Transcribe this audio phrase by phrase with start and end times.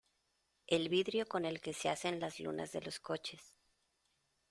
[0.65, 3.53] el vidrio con el que se hacen las lunas de los coches